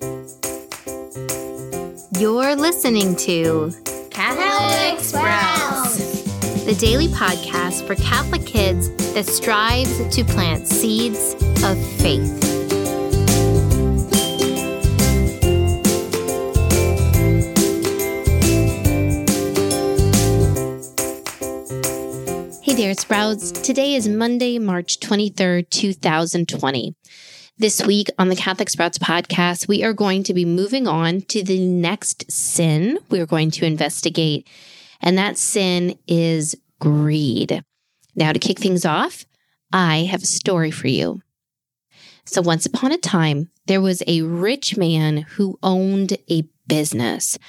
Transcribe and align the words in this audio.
You're 0.00 0.14
listening 2.54 3.16
to 3.16 3.72
Catholic 4.10 5.00
Sprouts, 5.00 6.22
the 6.64 6.76
daily 6.78 7.08
podcast 7.08 7.84
for 7.84 7.96
Catholic 7.96 8.46
kids 8.46 8.90
that 9.14 9.26
strives 9.26 10.14
to 10.14 10.22
plant 10.24 10.68
seeds 10.68 11.34
of 11.64 11.76
faith. 11.98 12.44
Hey 22.62 22.74
there, 22.74 22.94
Sprouts. 22.94 23.50
Today 23.50 23.94
is 23.94 24.06
Monday, 24.08 24.60
March 24.60 25.00
23rd, 25.00 25.68
2020. 25.70 26.94
This 27.60 27.84
week 27.84 28.08
on 28.20 28.28
the 28.28 28.36
Catholic 28.36 28.70
Sprouts 28.70 28.98
podcast, 28.98 29.66
we 29.66 29.82
are 29.82 29.92
going 29.92 30.22
to 30.22 30.32
be 30.32 30.44
moving 30.44 30.86
on 30.86 31.22
to 31.22 31.42
the 31.42 31.58
next 31.58 32.30
sin 32.30 33.00
we're 33.10 33.26
going 33.26 33.50
to 33.50 33.66
investigate, 33.66 34.46
and 35.00 35.18
that 35.18 35.36
sin 35.36 35.98
is 36.06 36.54
greed. 36.78 37.64
Now, 38.14 38.32
to 38.32 38.38
kick 38.38 38.60
things 38.60 38.84
off, 38.84 39.26
I 39.72 40.04
have 40.08 40.22
a 40.22 40.26
story 40.26 40.70
for 40.70 40.86
you. 40.86 41.20
So, 42.24 42.42
once 42.42 42.64
upon 42.64 42.92
a 42.92 42.96
time, 42.96 43.50
there 43.66 43.80
was 43.80 44.04
a 44.06 44.22
rich 44.22 44.76
man 44.76 45.16
who 45.16 45.58
owned 45.60 46.16
a 46.30 46.44
business. 46.68 47.40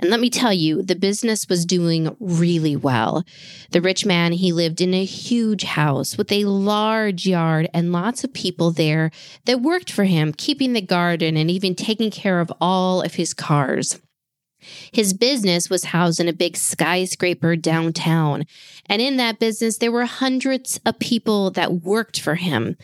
And 0.00 0.10
let 0.10 0.20
me 0.20 0.30
tell 0.30 0.52
you, 0.52 0.82
the 0.82 0.94
business 0.94 1.48
was 1.48 1.66
doing 1.66 2.14
really 2.20 2.76
well. 2.76 3.24
The 3.72 3.80
rich 3.80 4.06
man, 4.06 4.32
he 4.32 4.52
lived 4.52 4.80
in 4.80 4.94
a 4.94 5.04
huge 5.04 5.64
house 5.64 6.16
with 6.16 6.30
a 6.30 6.44
large 6.44 7.26
yard 7.26 7.68
and 7.74 7.90
lots 7.90 8.22
of 8.22 8.32
people 8.32 8.70
there 8.70 9.10
that 9.46 9.60
worked 9.60 9.90
for 9.90 10.04
him, 10.04 10.32
keeping 10.32 10.72
the 10.72 10.80
garden 10.80 11.36
and 11.36 11.50
even 11.50 11.74
taking 11.74 12.12
care 12.12 12.40
of 12.40 12.52
all 12.60 13.02
of 13.02 13.14
his 13.14 13.34
cars. 13.34 14.00
His 14.92 15.12
business 15.14 15.70
was 15.70 15.84
housed 15.84 16.20
in 16.20 16.28
a 16.28 16.32
big 16.32 16.56
skyscraper 16.56 17.56
downtown. 17.56 18.44
And 18.86 19.00
in 19.00 19.16
that 19.16 19.38
business, 19.38 19.78
there 19.78 19.92
were 19.92 20.04
hundreds 20.04 20.80
of 20.84 20.98
people 20.98 21.50
that 21.52 21.82
worked 21.82 22.20
for 22.20 22.34
him. 22.36 22.76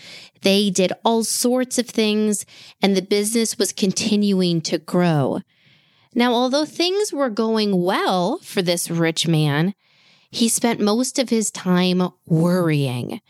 They 0.43 0.71
did 0.71 0.93
all 1.05 1.25
sorts 1.25 1.79
of 1.79 1.89
things, 1.89 2.47
and 2.81 2.97
the 2.97 3.03
business 3.03 3.59
was 3.59 3.73
continuing 3.73 4.61
to 4.63 4.79
grow. 4.79 5.41
Now, 6.15 6.33
although 6.33 6.65
things 6.65 7.13
were 7.13 7.31
going 7.31 7.83
well 7.83 8.39
for 8.39 8.63
this 8.63 8.91
rich 8.91 9.27
man, 9.27 9.75
he 10.31 10.49
spent 10.49 10.81
most 10.81 11.19
of 11.19 11.29
his 11.31 11.51
time 11.51 12.09
worrying. 12.27 13.21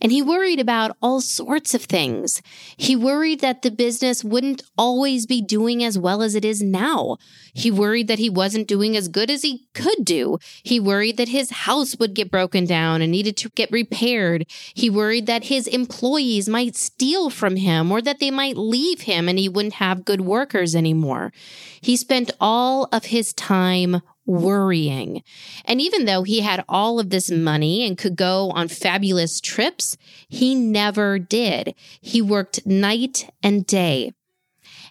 And 0.00 0.12
he 0.12 0.22
worried 0.22 0.60
about 0.60 0.96
all 1.00 1.20
sorts 1.20 1.74
of 1.74 1.84
things. 1.84 2.42
He 2.76 2.94
worried 2.94 3.40
that 3.40 3.62
the 3.62 3.70
business 3.70 4.22
wouldn't 4.22 4.62
always 4.76 5.26
be 5.26 5.40
doing 5.40 5.82
as 5.82 5.98
well 5.98 6.22
as 6.22 6.34
it 6.34 6.44
is 6.44 6.62
now. 6.62 7.16
He 7.52 7.70
worried 7.70 8.08
that 8.08 8.18
he 8.18 8.30
wasn't 8.30 8.68
doing 8.68 8.96
as 8.96 9.08
good 9.08 9.30
as 9.30 9.42
he 9.42 9.66
could 9.74 10.04
do. 10.04 10.38
He 10.62 10.78
worried 10.78 11.16
that 11.16 11.28
his 11.28 11.50
house 11.50 11.96
would 11.98 12.14
get 12.14 12.30
broken 12.30 12.66
down 12.66 13.02
and 13.02 13.10
needed 13.10 13.36
to 13.38 13.48
get 13.50 13.70
repaired. 13.70 14.46
He 14.74 14.90
worried 14.90 15.26
that 15.26 15.44
his 15.44 15.66
employees 15.66 16.48
might 16.48 16.76
steal 16.76 17.30
from 17.30 17.56
him 17.56 17.90
or 17.90 18.02
that 18.02 18.20
they 18.20 18.30
might 18.30 18.56
leave 18.56 19.02
him 19.02 19.28
and 19.28 19.38
he 19.38 19.48
wouldn't 19.48 19.74
have 19.74 20.04
good 20.04 20.20
workers 20.20 20.74
anymore. 20.74 21.32
He 21.80 21.96
spent 21.96 22.30
all 22.40 22.88
of 22.92 23.06
his 23.06 23.32
time 23.32 24.02
worrying. 24.26 25.22
And 25.64 25.80
even 25.80 26.04
though 26.04 26.24
he 26.24 26.40
had 26.40 26.64
all 26.68 26.98
of 26.98 27.10
this 27.10 27.30
money 27.30 27.86
and 27.86 27.96
could 27.96 28.16
go 28.16 28.50
on 28.50 28.68
fabulous 28.68 29.40
trips, 29.40 29.96
he 30.28 30.54
never 30.54 31.18
did. 31.18 31.74
He 32.00 32.20
worked 32.20 32.66
night 32.66 33.30
and 33.42 33.66
day. 33.66 34.12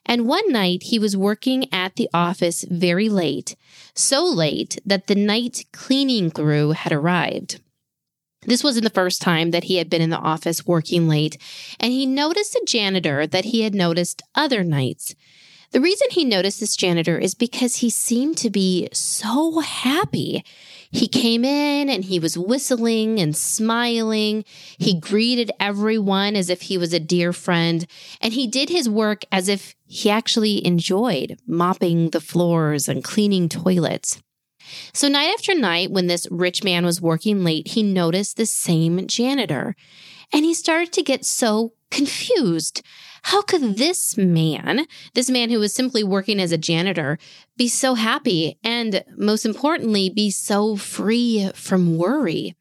And 0.06 0.28
one 0.28 0.52
night 0.52 0.84
he 0.84 1.00
was 1.00 1.18
working 1.18 1.72
at 1.74 1.96
the 1.96 2.10
office 2.14 2.64
very 2.70 3.10
late, 3.10 3.56
so 3.96 4.24
late 4.24 4.80
that 4.86 5.08
the 5.08 5.16
night 5.16 5.66
cleaning 5.74 6.30
crew 6.30 6.72
had 6.72 6.92
arrived. 6.92 7.60
This 8.44 8.64
wasn't 8.64 8.84
the 8.84 8.92
first 8.92 9.22
time 9.22 9.52
that 9.52 9.66
he 9.66 9.78
had 9.78 9.90
been 9.90 10.04
in 10.04 10.12
the 10.12 10.18
office 10.18 10.68
working 10.68 11.08
late, 11.08 11.38
and 11.80 11.92
he 11.92 12.06
noticed 12.06 12.54
a 12.54 12.64
janitor 12.68 13.26
that 13.26 13.46
he 13.46 13.62
had 13.62 13.74
noticed 13.74 14.22
other 14.36 14.64
nights. 14.64 15.16
The 15.76 15.82
reason 15.82 16.08
he 16.12 16.24
noticed 16.24 16.62
this 16.62 16.78
janitor 16.78 17.18
is 17.18 17.36
because 17.36 17.76
he 17.76 17.90
seemed 17.90 18.38
to 18.38 18.50
be 18.50 18.88
so 18.94 19.60
happy. 19.60 20.46
He 20.90 21.10
came 21.10 21.44
in 21.44 21.90
and 21.90 22.06
he 22.06 22.18
was 22.18 22.38
whistling 22.38 23.20
and 23.20 23.36
smiling. 23.36 24.46
He 24.78 24.98
greeted 24.98 25.52
everyone 25.60 26.38
as 26.38 26.50
if 26.50 26.62
he 26.62 26.78
was 26.78 26.94
a 26.94 27.00
dear 27.02 27.34
friend, 27.34 27.86
and 28.22 28.32
he 28.32 28.48
did 28.48 28.70
his 28.70 28.88
work 28.88 29.26
as 29.34 29.50
if 29.50 29.76
he 29.86 30.10
actually 30.10 30.66
enjoyed 30.66 31.42
mopping 31.46 32.12
the 32.12 32.22
floors 32.22 32.88
and 32.88 33.04
cleaning 33.04 33.50
toilets. 33.50 34.22
So, 34.94 35.10
night 35.10 35.34
after 35.34 35.54
night, 35.54 35.92
when 35.92 36.08
this 36.08 36.26
rich 36.32 36.64
man 36.64 36.86
was 36.86 37.02
working 37.02 37.44
late, 37.44 37.68
he 37.68 37.84
noticed 37.84 38.38
the 38.38 38.46
same 38.46 39.08
janitor 39.08 39.76
and 40.34 40.46
he 40.46 40.54
started 40.54 40.92
to 40.94 41.04
get 41.04 41.26
so 41.26 41.74
confused. 41.92 42.82
How 43.24 43.42
could 43.42 43.78
this 43.78 44.18
man, 44.18 44.86
this 45.14 45.30
man 45.30 45.50
who 45.50 45.60
was 45.60 45.74
simply 45.74 46.04
working 46.04 46.40
as 46.40 46.52
a 46.52 46.58
janitor, 46.58 47.18
be 47.58 47.68
so 47.68 47.96
happy 47.96 48.60
and, 48.64 49.04
most 49.18 49.46
importantly, 49.46 50.10
be 50.10 50.30
so 50.30 50.76
free 50.76 51.50
from 51.56 51.98
worry? 51.98 52.56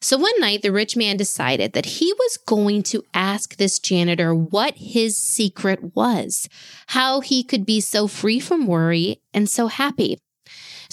So 0.00 0.18
one 0.18 0.38
night, 0.38 0.60
the 0.60 0.70
rich 0.70 0.96
man 0.98 1.16
decided 1.16 1.72
that 1.72 1.86
he 1.86 2.12
was 2.12 2.36
going 2.36 2.82
to 2.84 3.04
ask 3.14 3.56
this 3.56 3.78
janitor 3.78 4.34
what 4.34 4.74
his 4.76 5.16
secret 5.16 5.96
was, 5.96 6.46
how 6.88 7.20
he 7.20 7.42
could 7.42 7.64
be 7.64 7.80
so 7.80 8.06
free 8.06 8.38
from 8.38 8.66
worry 8.66 9.22
and 9.32 9.48
so 9.48 9.68
happy. 9.68 10.18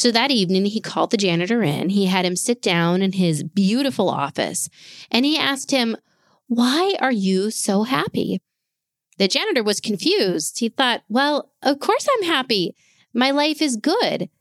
So 0.02 0.10
that 0.10 0.32
evening, 0.32 0.66
he 0.66 0.82
called 0.82 1.12
the 1.12 1.18
janitor 1.18 1.62
in. 1.62 1.90
He 1.90 2.08
had 2.08 2.26
him 2.26 2.36
sit 2.36 2.60
down 2.60 3.04
in 3.04 3.12
his 3.12 3.44
beautiful 3.44 4.10
office 4.10 4.68
and 5.12 5.24
he 5.24 5.38
asked 5.38 5.70
him, 5.70 5.96
Why 6.48 6.96
are 7.00 7.12
you 7.12 7.52
so 7.52 7.84
happy? 7.84 8.42
The 9.20 9.28
janitor 9.28 9.62
was 9.62 9.80
confused. 9.80 10.58
He 10.58 10.70
thought, 10.70 11.04
well, 11.08 11.52
of 11.62 11.80
course 11.80 12.08
I'm 12.18 12.24
happy. 12.24 12.76
My 13.14 13.30
life 13.30 13.62
is 13.62 13.78
good. 13.78 14.32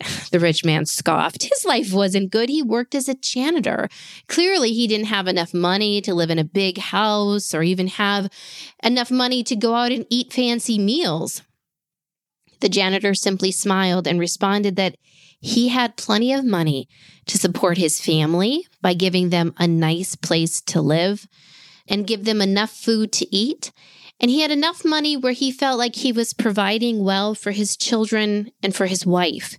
The 0.30 0.38
rich 0.38 0.64
man 0.64 0.86
scoffed. 0.86 1.42
His 1.42 1.64
life 1.64 1.92
wasn't 1.92 2.30
good. 2.30 2.48
He 2.48 2.62
worked 2.62 2.94
as 2.94 3.08
a 3.08 3.14
janitor. 3.14 3.88
Clearly, 4.28 4.72
he 4.72 4.86
didn't 4.86 5.06
have 5.06 5.26
enough 5.26 5.52
money 5.52 6.00
to 6.02 6.14
live 6.14 6.30
in 6.30 6.38
a 6.38 6.44
big 6.44 6.78
house 6.78 7.52
or 7.52 7.64
even 7.64 7.88
have 7.88 8.28
enough 8.82 9.10
money 9.10 9.42
to 9.42 9.56
go 9.56 9.74
out 9.74 9.90
and 9.90 10.06
eat 10.08 10.32
fancy 10.32 10.78
meals. 10.78 11.42
The 12.60 12.68
janitor 12.68 13.14
simply 13.14 13.52
smiled 13.52 14.06
and 14.06 14.18
responded 14.18 14.76
that 14.76 14.96
he 15.40 15.68
had 15.68 15.96
plenty 15.96 16.32
of 16.32 16.44
money 16.44 16.88
to 17.26 17.38
support 17.38 17.76
his 17.76 18.00
family 18.00 18.66
by 18.80 18.94
giving 18.94 19.30
them 19.30 19.54
a 19.58 19.66
nice 19.66 20.14
place 20.14 20.60
to 20.62 20.80
live 20.80 21.26
and 21.88 22.06
give 22.06 22.24
them 22.24 22.40
enough 22.40 22.70
food 22.70 23.12
to 23.12 23.34
eat 23.34 23.70
and 24.20 24.30
he 24.30 24.40
had 24.40 24.50
enough 24.50 24.84
money 24.84 25.16
where 25.16 25.32
he 25.32 25.50
felt 25.50 25.78
like 25.78 25.96
he 25.96 26.12
was 26.12 26.32
providing 26.32 27.04
well 27.04 27.34
for 27.34 27.50
his 27.50 27.76
children 27.76 28.50
and 28.62 28.74
for 28.74 28.86
his 28.86 29.04
wife. 29.04 29.58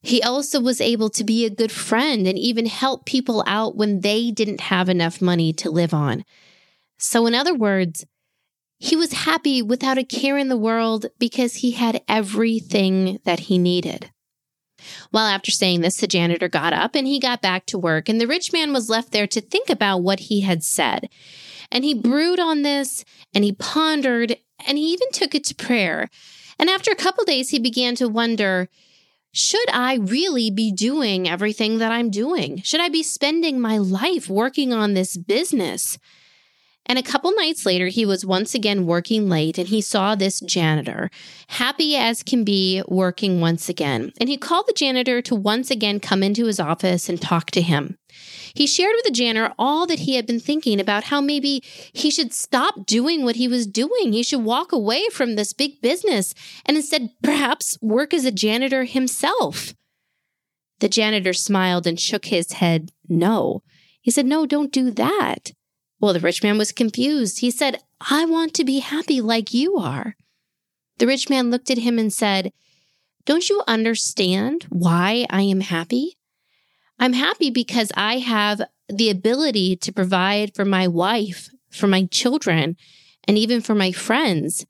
He 0.00 0.22
also 0.22 0.60
was 0.60 0.80
able 0.80 1.10
to 1.10 1.24
be 1.24 1.44
a 1.44 1.50
good 1.50 1.72
friend 1.72 2.26
and 2.26 2.38
even 2.38 2.66
help 2.66 3.04
people 3.04 3.42
out 3.46 3.76
when 3.76 4.00
they 4.00 4.30
didn't 4.30 4.60
have 4.62 4.88
enough 4.88 5.20
money 5.20 5.52
to 5.54 5.70
live 5.70 5.92
on. 5.92 6.24
So, 6.98 7.26
in 7.26 7.34
other 7.34 7.54
words, 7.54 8.06
he 8.78 8.96
was 8.96 9.12
happy 9.12 9.60
without 9.60 9.98
a 9.98 10.04
care 10.04 10.38
in 10.38 10.48
the 10.48 10.56
world 10.56 11.06
because 11.18 11.56
he 11.56 11.72
had 11.72 12.02
everything 12.08 13.18
that 13.24 13.40
he 13.40 13.58
needed. 13.58 14.10
Well, 15.12 15.26
after 15.26 15.50
saying 15.50 15.80
this, 15.80 15.96
the 15.96 16.06
janitor 16.06 16.48
got 16.48 16.72
up 16.72 16.94
and 16.94 17.06
he 17.06 17.18
got 17.18 17.42
back 17.42 17.66
to 17.66 17.78
work, 17.78 18.08
and 18.08 18.20
the 18.20 18.26
rich 18.26 18.52
man 18.52 18.72
was 18.72 18.88
left 18.88 19.10
there 19.10 19.26
to 19.26 19.40
think 19.40 19.68
about 19.68 20.02
what 20.02 20.20
he 20.20 20.42
had 20.42 20.62
said. 20.62 21.08
And 21.70 21.84
he 21.84 21.94
brewed 21.94 22.40
on 22.40 22.62
this 22.62 23.04
and 23.34 23.44
he 23.44 23.52
pondered 23.52 24.36
and 24.66 24.78
he 24.78 24.92
even 24.92 25.10
took 25.12 25.34
it 25.34 25.44
to 25.44 25.54
prayer. 25.54 26.08
And 26.58 26.70
after 26.70 26.90
a 26.90 26.96
couple 26.96 27.24
days, 27.24 27.50
he 27.50 27.58
began 27.58 27.94
to 27.96 28.08
wonder 28.08 28.68
should 29.30 29.68
I 29.70 29.96
really 29.96 30.50
be 30.50 30.72
doing 30.72 31.28
everything 31.28 31.78
that 31.78 31.92
I'm 31.92 32.10
doing? 32.10 32.62
Should 32.62 32.80
I 32.80 32.88
be 32.88 33.02
spending 33.02 33.60
my 33.60 33.76
life 33.76 34.28
working 34.28 34.72
on 34.72 34.94
this 34.94 35.16
business? 35.16 35.98
And 36.88 36.98
a 36.98 37.02
couple 37.02 37.32
nights 37.32 37.66
later, 37.66 37.88
he 37.88 38.06
was 38.06 38.24
once 38.24 38.54
again 38.54 38.86
working 38.86 39.28
late 39.28 39.58
and 39.58 39.68
he 39.68 39.82
saw 39.82 40.14
this 40.14 40.40
janitor, 40.40 41.10
happy 41.48 41.94
as 41.94 42.22
can 42.22 42.44
be, 42.44 42.82
working 42.88 43.42
once 43.42 43.68
again. 43.68 44.12
And 44.18 44.30
he 44.30 44.38
called 44.38 44.66
the 44.66 44.72
janitor 44.72 45.20
to 45.22 45.34
once 45.34 45.70
again 45.70 46.00
come 46.00 46.22
into 46.22 46.46
his 46.46 46.58
office 46.58 47.10
and 47.10 47.20
talk 47.20 47.50
to 47.50 47.60
him. 47.60 47.98
He 48.54 48.66
shared 48.66 48.94
with 48.96 49.04
the 49.04 49.10
janitor 49.10 49.52
all 49.58 49.86
that 49.86 50.00
he 50.00 50.14
had 50.14 50.26
been 50.26 50.40
thinking 50.40 50.80
about 50.80 51.04
how 51.04 51.20
maybe 51.20 51.62
he 51.92 52.10
should 52.10 52.32
stop 52.32 52.86
doing 52.86 53.22
what 53.22 53.36
he 53.36 53.48
was 53.48 53.66
doing. 53.66 54.14
He 54.14 54.22
should 54.22 54.42
walk 54.42 54.72
away 54.72 55.08
from 55.12 55.36
this 55.36 55.52
big 55.52 55.82
business 55.82 56.34
and 56.64 56.76
instead 56.76 57.10
perhaps 57.22 57.76
work 57.82 58.14
as 58.14 58.24
a 58.24 58.32
janitor 58.32 58.84
himself. 58.84 59.74
The 60.80 60.88
janitor 60.88 61.34
smiled 61.34 61.86
and 61.86 62.00
shook 62.00 62.26
his 62.26 62.52
head 62.52 62.92
no. 63.08 63.62
He 64.00 64.10
said, 64.10 64.26
No, 64.26 64.46
don't 64.46 64.72
do 64.72 64.90
that. 64.92 65.52
Well, 66.00 66.12
the 66.12 66.20
rich 66.20 66.42
man 66.42 66.58
was 66.58 66.72
confused. 66.72 67.40
He 67.40 67.50
said, 67.50 67.82
I 68.00 68.24
want 68.24 68.54
to 68.54 68.64
be 68.64 68.78
happy 68.78 69.20
like 69.20 69.52
you 69.52 69.76
are. 69.76 70.14
The 70.98 71.06
rich 71.06 71.28
man 71.28 71.50
looked 71.50 71.70
at 71.70 71.78
him 71.78 71.98
and 71.98 72.12
said, 72.12 72.52
Don't 73.24 73.48
you 73.48 73.62
understand 73.66 74.66
why 74.68 75.26
I 75.30 75.42
am 75.42 75.60
happy? 75.60 76.16
I'm 76.98 77.12
happy 77.12 77.50
because 77.50 77.92
I 77.96 78.18
have 78.18 78.62
the 78.88 79.10
ability 79.10 79.76
to 79.76 79.92
provide 79.92 80.54
for 80.54 80.64
my 80.64 80.88
wife, 80.88 81.48
for 81.70 81.86
my 81.86 82.06
children, 82.06 82.76
and 83.26 83.38
even 83.38 83.60
for 83.60 83.74
my 83.74 83.92
friends. 83.92 84.66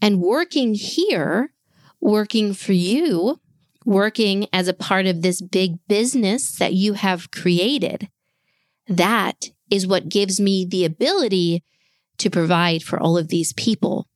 And 0.00 0.20
working 0.20 0.74
here, 0.74 1.52
working 2.00 2.54
for 2.54 2.72
you, 2.72 3.40
working 3.84 4.48
as 4.52 4.66
a 4.66 4.74
part 4.74 5.06
of 5.06 5.22
this 5.22 5.40
big 5.40 5.78
business 5.88 6.56
that 6.56 6.72
you 6.74 6.94
have 6.94 7.30
created, 7.30 8.08
that 8.88 9.50
is 9.70 9.86
what 9.86 10.08
gives 10.08 10.40
me 10.40 10.64
the 10.64 10.84
ability 10.84 11.64
to 12.18 12.30
provide 12.30 12.82
for 12.82 13.00
all 13.00 13.16
of 13.16 13.28
these 13.28 13.52
people. 13.52 14.08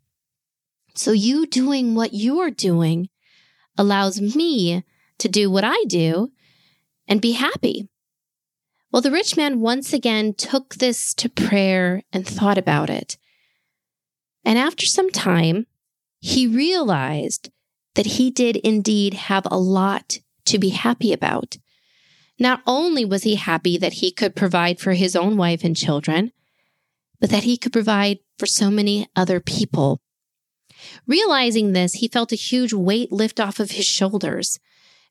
So 0.95 1.13
you 1.13 1.47
doing 1.47 1.95
what 1.95 2.13
you're 2.13 2.51
doing 2.51 3.09
allows 3.77 4.21
me 4.21 4.85
to 5.19 5.29
do 5.29 5.51
what 5.51 5.65
I 5.65 5.85
do 5.87 6.33
and 7.07 7.21
be 7.21 7.33
happy. 7.33 7.89
Well, 8.91 9.03
the 9.03 9.11
rich 9.11 9.37
man 9.37 9.61
once 9.61 9.93
again 9.93 10.35
took 10.35 10.77
this 10.77 11.13
to 11.15 11.29
prayer 11.29 12.03
and 12.13 12.27
thought 12.27 12.59
about 12.59 12.91
it. 12.91 13.19
And 14.45 14.59
after 14.59 14.87
some 14.87 15.11
time, 15.11 15.67
he 16.21 16.47
realized 16.47 17.51
that 17.95 18.07
he 18.07 18.31
did 18.31 18.57
indeed 18.57 19.15
have 19.15 19.47
a 19.51 19.59
lot 19.59 20.19
to 20.47 20.59
be 20.59 20.71
happy 20.71 21.13
about. 21.13 21.59
Not 22.39 22.63
only 22.67 23.05
was 23.05 23.25
he 23.25 23.35
happy 23.35 23.77
that 23.79 23.95
he 23.95 24.11
could 24.11 24.37
provide 24.37 24.79
for 24.79 24.93
his 24.93 25.17
own 25.17 25.37
wife 25.37 25.65
and 25.65 25.77
children, 25.77 26.33
but 27.21 27.31
that 27.31 27.45
he 27.45 27.57
could 27.57 27.73
provide 27.73 28.19
for 28.39 28.47
so 28.47 28.71
many 28.71 29.09
other 29.17 29.41
people. 29.41 30.01
Realizing 31.07 31.73
this, 31.73 31.95
he 31.95 32.09
felt 32.09 32.33
a 32.33 32.37
huge 32.37 32.73
weight 32.73 33.11
lift 33.11 33.41
off 33.41 33.59
of 33.59 33.73
his 33.73 33.87
shoulders. 33.87 34.61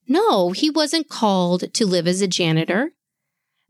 No, 0.07 0.51
he 0.51 0.69
wasn't 0.69 1.09
called 1.09 1.73
to 1.73 1.85
live 1.85 2.07
as 2.07 2.21
a 2.21 2.27
janitor, 2.27 2.91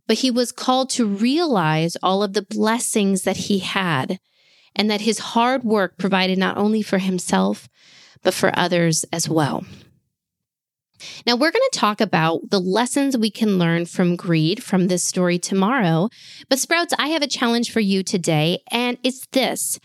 but 0.05 0.19
he 0.19 0.29
was 0.29 0.51
called 0.51 0.91
to 0.91 1.07
realize 1.07 1.97
all 2.03 2.21
of 2.21 2.33
the 2.33 2.43
blessings 2.43 3.23
that 3.23 3.37
he 3.37 3.59
had 3.59 4.19
and 4.75 4.91
that 4.91 5.01
his 5.01 5.19
hard 5.19 5.63
work 5.63 5.97
provided 5.97 6.37
not 6.37 6.57
only 6.57 6.83
for 6.83 6.99
himself, 6.99 7.67
but 8.21 8.35
for 8.35 8.57
others 8.57 9.03
as 9.11 9.27
well. 9.27 9.65
Now, 11.25 11.35
we're 11.35 11.51
going 11.51 11.69
to 11.71 11.79
talk 11.79 12.01
about 12.01 12.49
the 12.49 12.59
lessons 12.59 13.17
we 13.17 13.31
can 13.31 13.57
learn 13.57 13.85
from 13.85 14.15
greed 14.15 14.63
from 14.63 14.87
this 14.87 15.03
story 15.03 15.39
tomorrow. 15.39 16.09
But, 16.49 16.59
Sprouts, 16.59 16.93
I 16.97 17.07
have 17.09 17.21
a 17.21 17.27
challenge 17.27 17.71
for 17.71 17.79
you 17.79 18.03
today, 18.03 18.59
and 18.71 18.97
it's 19.03 19.25
this 19.31 19.79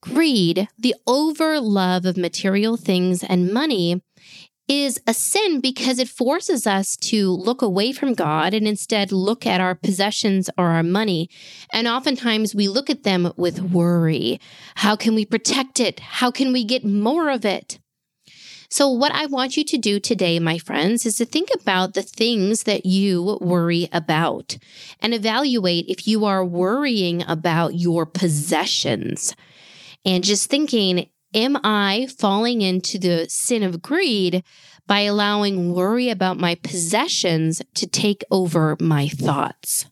greed, 0.00 0.68
the 0.78 0.94
over 1.06 1.60
love 1.60 2.04
of 2.04 2.16
material 2.16 2.76
things 2.76 3.24
and 3.24 3.52
money, 3.52 4.02
is 4.68 5.00
a 5.06 5.14
sin 5.14 5.60
because 5.60 5.98
it 5.98 6.08
forces 6.08 6.66
us 6.66 6.94
to 6.96 7.30
look 7.30 7.62
away 7.62 7.90
from 7.90 8.12
God 8.12 8.52
and 8.52 8.68
instead 8.68 9.10
look 9.10 9.46
at 9.46 9.62
our 9.62 9.74
possessions 9.74 10.50
or 10.58 10.66
our 10.66 10.82
money. 10.82 11.30
And 11.72 11.88
oftentimes 11.88 12.54
we 12.54 12.68
look 12.68 12.90
at 12.90 13.02
them 13.02 13.32
with 13.36 13.60
worry. 13.60 14.38
How 14.76 14.94
can 14.94 15.14
we 15.14 15.24
protect 15.24 15.80
it? 15.80 16.00
How 16.00 16.30
can 16.30 16.52
we 16.52 16.64
get 16.64 16.84
more 16.84 17.30
of 17.30 17.46
it? 17.46 17.78
So, 18.70 18.90
what 18.90 19.12
I 19.12 19.24
want 19.26 19.56
you 19.56 19.64
to 19.64 19.78
do 19.78 19.98
today, 19.98 20.38
my 20.38 20.58
friends, 20.58 21.06
is 21.06 21.16
to 21.16 21.24
think 21.24 21.48
about 21.54 21.94
the 21.94 22.02
things 22.02 22.64
that 22.64 22.84
you 22.84 23.38
worry 23.40 23.88
about 23.92 24.58
and 25.00 25.14
evaluate 25.14 25.86
if 25.88 26.06
you 26.06 26.26
are 26.26 26.44
worrying 26.44 27.24
about 27.26 27.74
your 27.74 28.04
possessions 28.04 29.34
and 30.04 30.22
just 30.22 30.50
thinking, 30.50 31.08
am 31.34 31.58
I 31.64 32.08
falling 32.18 32.60
into 32.60 32.98
the 32.98 33.26
sin 33.30 33.62
of 33.62 33.80
greed 33.80 34.44
by 34.86 35.00
allowing 35.00 35.72
worry 35.72 36.10
about 36.10 36.38
my 36.38 36.54
possessions 36.56 37.62
to 37.74 37.86
take 37.86 38.22
over 38.30 38.76
my 38.80 39.08
thoughts? 39.08 39.86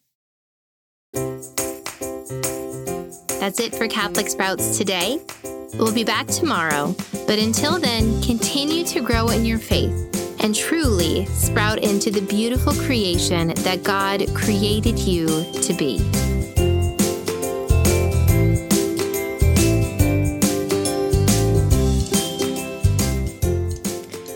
That's 3.40 3.60
it 3.60 3.74
for 3.74 3.88
Catholic 3.88 4.28
Sprouts 4.28 4.76
today. 4.76 5.18
We'll 5.74 5.92
be 5.92 6.04
back 6.04 6.26
tomorrow, 6.26 6.94
but 7.26 7.38
until 7.38 7.78
then, 7.78 8.22
continue 8.22 8.84
to 8.86 9.00
grow 9.02 9.28
in 9.28 9.44
your 9.44 9.58
faith 9.58 10.02
and 10.40 10.54
truly 10.54 11.26
sprout 11.26 11.78
into 11.78 12.10
the 12.10 12.22
beautiful 12.22 12.72
creation 12.72 13.48
that 13.48 13.82
God 13.82 14.26
created 14.34 14.98
you 14.98 15.26
to 15.62 15.74
be. 15.74 15.98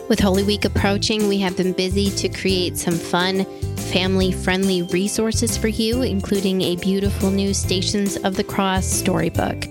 With 0.09 0.19
Holy 0.19 0.43
Week 0.43 0.65
approaching, 0.65 1.29
we 1.29 1.39
have 1.39 1.57
been 1.57 1.73
busy 1.73 2.11
to 2.11 2.29
create 2.29 2.77
some 2.77 2.95
fun, 2.95 3.47
family 3.91 4.31
friendly 4.31 4.83
resources 4.83 5.57
for 5.57 5.69
you, 5.69 6.03
including 6.03 6.63
a 6.63 6.77
beautiful 6.77 7.31
new 7.31 7.53
Stations 7.53 8.17
of 8.19 8.37
the 8.37 8.45
Cross 8.45 8.87
storybook. 8.87 9.67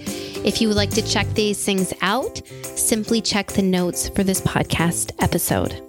If 0.46 0.62
you 0.62 0.68
would 0.68 0.78
like 0.78 0.92
to 0.92 1.02
check 1.02 1.28
these 1.30 1.64
things 1.64 1.94
out, 2.02 2.42
simply 2.64 3.22
check 3.22 3.48
the 3.48 3.62
notes 3.62 4.10
for 4.10 4.24
this 4.24 4.42
podcast 4.42 5.12
episode. 5.20 5.82